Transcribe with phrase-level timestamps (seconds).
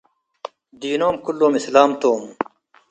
[0.79, 2.21] ዲኖም ክሎም እስላም ቶም።